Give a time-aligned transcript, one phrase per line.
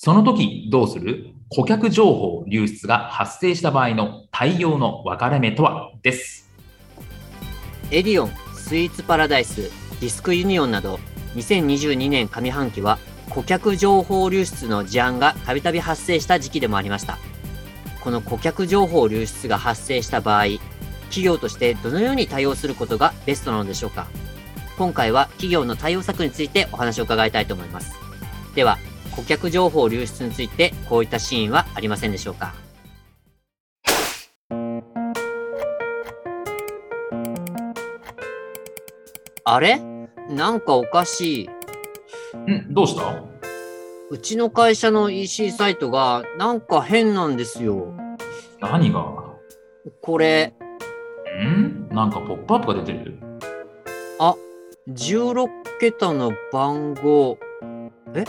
[0.00, 1.34] その時どうする？
[1.48, 5.90] 顧客情報流出が発生した場合の対応の分かれ目とは？
[6.04, 6.48] です。
[7.90, 11.00] エディオンスイーツパラダイスディスクユニオンなど
[11.34, 17.18] 2022年上半期は顧客情報流出の事案がたびたび発生した時期でもありました。
[18.00, 20.44] この顧客情報流出が発生した場合
[21.06, 24.06] 企業としてどのように対応することがベストなのでしょうか？
[24.78, 27.96] 今回は企業の対応策についてお話を伺いたいと思います。
[28.54, 28.78] では
[29.16, 32.54] 顧客情報流出についてこういったシーンはありませんでしょうか？
[39.44, 39.80] あれ？
[40.28, 42.50] なんかおかしい。
[42.50, 42.74] ん？
[42.74, 43.24] どうした？
[44.10, 47.94] うちの会社の EC サイトがなんか変なんですよ。
[48.60, 49.24] 何が？
[50.02, 50.54] これ、
[51.42, 51.88] ん？
[51.88, 53.18] なんかポップアップが出てる？
[54.18, 54.34] あ、
[54.90, 55.48] 16
[55.80, 57.38] 桁の番号。
[58.14, 58.24] え？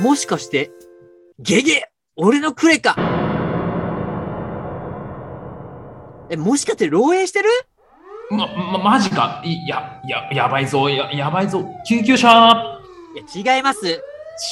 [0.00, 0.70] もしかして、
[1.38, 1.84] ゲゲ
[2.16, 2.96] 俺のクレか
[6.30, 7.48] え、もしかして漏洩してる？
[8.30, 9.42] ま、ま、マジか？
[9.44, 11.64] いや、や、やばいぞ、や、やばいぞ。
[11.86, 12.80] 救急車
[13.14, 14.02] いや、違います。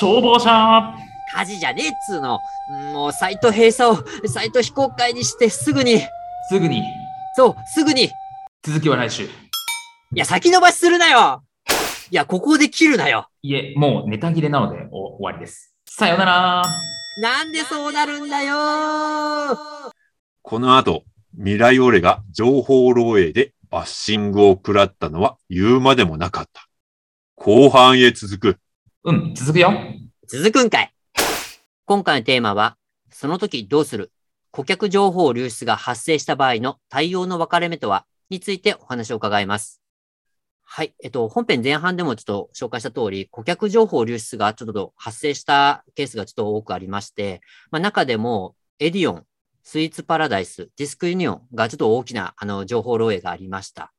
[0.00, 0.94] 消防車
[1.32, 2.40] 火事じゃねえっつうの。
[2.92, 6.00] もうサイト閉鎖を、サイト非公開にしてすぐに、
[6.48, 6.82] すぐに、
[7.36, 8.04] そう、すぐに。
[8.04, 8.10] い
[8.64, 9.28] 続きは来週。
[10.12, 11.44] や、先延ばしするなよ
[12.10, 15.72] いや、ここで切るなよいえ、もうネタ切れなのでお終わりです。
[15.86, 16.62] さようなら
[17.20, 18.56] なんでそうなるんだよ
[20.42, 21.04] この後、
[21.36, 26.68] 未来オレが情報漏洩でバッシングを食らったのは言うまでもなかった。
[27.36, 28.58] 後半へ続く。
[29.04, 29.72] うん、続くよ。
[30.26, 30.92] 続くんかい
[31.84, 32.76] 今回のテーマは、
[33.10, 34.10] その時どうする
[34.50, 39.80] 顧客情報流出が発生した場合の対応の分かれ目とはについてお話を伺います。
[40.70, 40.94] はい。
[41.02, 47.40] えっと、本編前半でもちょっと紹介した通り、顧客情報流出がちょっと発生したケースがちょっと多くありまして、
[47.70, 49.24] まあ中でも、エディオン、
[49.62, 53.94] スイーツパラダイス、ディスクユニオンがちょっと大きなあの情報漏洩がありました。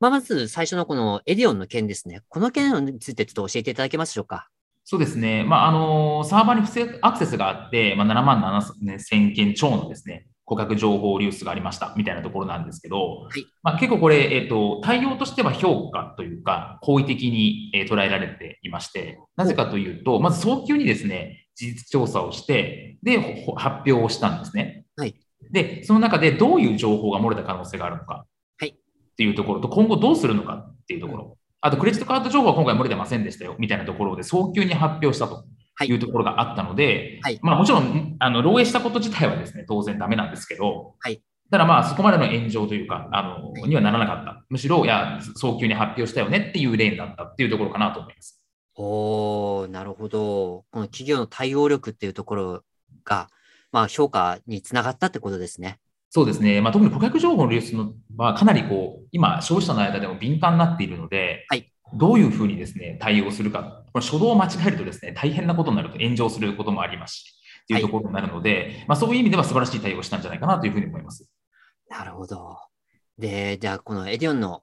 [0.00, 2.22] まあ、まず最初のこのエディオンの件ですね。
[2.28, 4.48] この件についてちょっと教えていただけますでしょうか？
[4.82, 5.44] そうですね。
[5.44, 8.40] まあ、あのサーバーに不正アクセスがあって、まあ、7万
[8.82, 24.84] 7000件超のですね、顧客情報流出がありましたみたいなところなんですけど、いまあ、結構これ、えっ、と、対応としては評価というか、好意的に、えー捉えられていまして、なぜかというと、まず早急にですね、事実調査をして、で、ほ発表をしたんですね。
[24.96, 25.14] はい
[25.50, 28.26] で、その中でどういう情報が漏れた可能性があるのか。
[28.58, 28.74] はい
[29.14, 31.38] っていうところと、今後どうするのかっていうところ。
[31.60, 35.44] あと、クレジットカード情報は今回漏れてませんでしたよ、みたいなところで早急に発表したとは
[35.82, 41.20] いいうところがあったので、はいまあもちろん、あの、漏洩したこと自体はですね、当然ダメなんですけど、はい
[41.50, 44.44] ただまあそこまでの炎上というか、あの、はいにはならなかった。
[44.48, 48.42] むしろ、いや、早急に発表したよねっていう例だったっていうところかなと思います。
[48.76, 50.64] おー、なるほど。
[50.70, 52.64] この企業の対応力っていうところ
[53.04, 53.28] が、
[53.72, 55.78] まあ評価につながったってことですね。
[56.10, 56.60] そうですね。
[56.60, 63.84] まあ、特に顧客情報の流出のはかなりこう、今、消費者の間でも敏感になっているので、はいどういうふうにですね、対応するか。
[63.92, 67.34] これ初動を間違えるとですね、大変なことになると炎上することもありますし、
[67.64, 71.28] っていうところになるので、まあ、そういう意味では素晴らしい対応をしたんじゃないかなというふうに思います。
[71.88, 72.58] なるほど。
[73.18, 74.62] で、じゃあこのエディオンの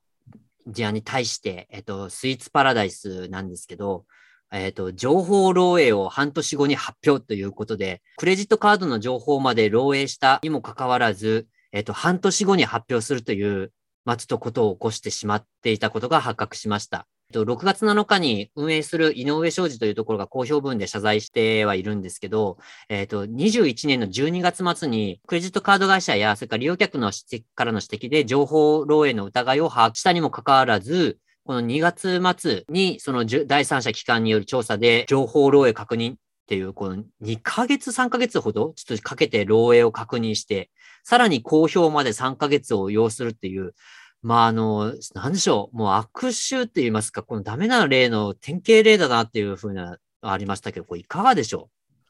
[0.67, 4.05] 事案に対して、えっと、スイーツパラダイスなんですけど、
[4.51, 13.71] えっと、情報漏洩を半年後に発表ということで、クレジットカードの情報まで漏洩したにもかかわらず、えっと、半年後に発表するという、
[14.03, 17.07] まあ、ちょっとことを起こしてしまっていたことが発覚しました。
[17.39, 22.57] 6月7日に運営する井上商事というところが公表文で謝罪してはいるんですけど、
[22.89, 36.15] えっ、と、21年の12月末に、クレジットカード会社や、それから利用客の指摘からの指摘で、情報漏洩の疑いを把握したにもかかわらず、この2月末に、その第三者機関による調査で、情報漏洩確認っ
[36.47, 40.69] ていう、この2ヶ月、3ヶ月ほど、ちょっとかけて漏洩を確認して、
[41.03, 43.73] さらに公表まで3ヶ月を要するっていう、
[44.21, 51.69] まあ、あの、なんでしょう、もう悪臭って言いますか、このダメな例の典型例だなっていうふうな、ありましたけど、これいかがでしょ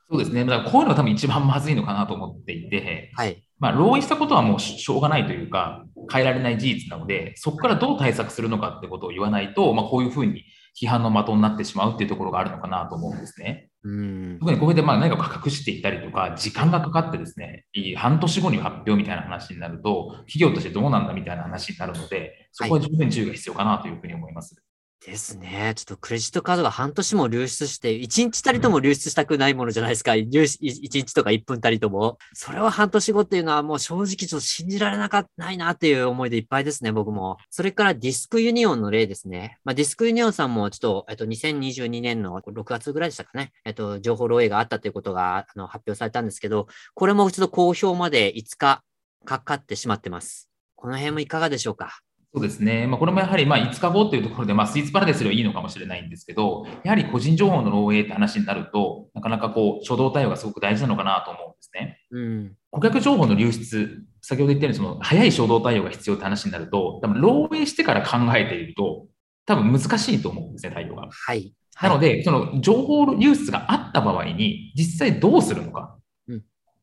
[0.10, 0.16] う？
[0.16, 0.44] そうですね。
[0.44, 3.42] だからこういうのが多分一番まずいのかなと思っていて、はい。
[3.58, 10.44] まあ、漏洩したことはもうしょうがないというか、変えられない事実なので、そこからどう対策するのかってことを言わないと、まあ、こういうふうに
[10.78, 13.69] 批判の的になってしまうっていうところがあるのかなと思うんですね。
[13.83, 14.38] うん。
[14.39, 24.56] 特にこれでまあ何か隠していたりとか、時間がかかってですね、半年後に発表みたいな話になると、企業としてどうなんだみたいな話になるので、そこは十分注意が必要かなというふうに思います。
[25.03, 25.74] ですね。
[25.75, 30.15] ちょっとクレジットカードが半年も流出して、1日たりとも流出したくないものじゃないですか。
[30.15, 32.19] 流出1日とか1分たりとも。
[32.33, 37.38] それは半年後っていうのはもう正直ちょっと信じられなかないなっていう思いでいっぱいですね、僕も。
[37.50, 39.57] それからディスクユニオンの例ですね。
[39.63, 43.53] まあ、ディスクユニオンさんもちょっと、えっと、2022年の6月ぐらいでしたかね。
[43.65, 48.83] えっと、情報漏洩があったということがあの発表されたんですけど、これもちょっと公表まで5日
[49.25, 50.48] かかってしまってます。
[50.75, 52.01] この辺もいかがでしょうか？
[52.33, 52.88] そうですね。
[52.88, 62.00] まあ、これもやはりまあ5日後というところで、まあ、スイーツパラダイスではいいのかもしれないんですけど、やはり個人情報の漏洩って話になると、なかなかこう、初動対応がすごく大事なのかなと思うんですね。
[62.12, 62.56] うん。
[62.69, 69.07] 顧客情報の流出、先ほど言ったように、その早い初動対応が必要って話になると、多分漏洩してから考えていると、
[69.45, 71.10] 多分難しいと思うんですね、対応が。
[71.12, 71.54] はい。
[71.81, 75.98] なので、その情報流出があった場合に、実際どうするのか。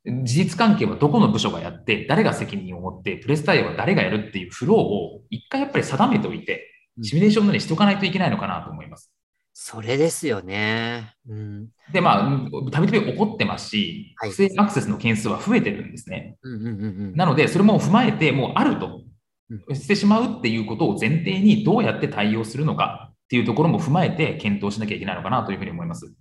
[0.04, 6.64] うん事実関係はどこの部署がやって、誰が責任を持って、プレス対応は誰がやるっていうフローを一回やっぱり定めておいて、
[6.96, 9.12] うんシミュレーションのようにしておかないといけないのかなと思います。
[9.54, 11.14] それですよね。
[11.28, 11.68] うん。
[11.92, 16.36] で、まあ、たびたび起こってますし、はい不正アクセスの件数は増えてるんですね。
[17.14, 19.02] なので、それも踏まえて、もうあると
[19.68, 26.12] うしてしまうっていうことを前提にどうやって対応するのかっていうところも踏まえて検討しなきゃいけないのかなというふうに思います。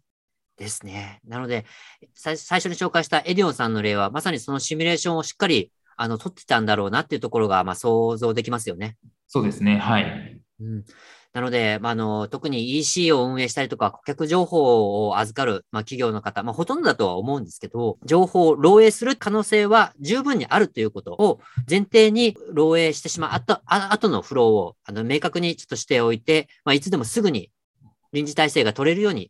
[0.58, 1.22] ですね。
[1.28, 1.66] なので、
[2.14, 8.98] さ最初に紹介したエディオンさんの例は、まさにそのシミュレーションをしっかりあの取ってたんだろうなっていうところが、まあ、想像できますよね。
[9.28, 9.78] そうですね。
[9.78, 10.42] はい。
[10.60, 10.84] うん、
[11.34, 21.40] なので、まあ、あの特に EC を運営したりとか、顧客情報を預かる、まあ、企業の方、まあ、ほとんどだとは思うんですけど、情報を漏洩する可能性は十分にあるということを
[21.70, 27.52] 前提に漏洩してしまう後あ後のフローをあの明確にちょっとしておいて、まあ、いつでもすぐに
[28.14, 29.30] 臨時体制が取れるように